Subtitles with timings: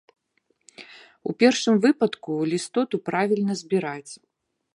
[1.31, 4.13] У першым выпадку лістоту правільна збіраць.